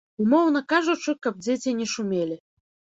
[0.23, 2.45] Умоўна кажучы, каб дзеці не шумелі.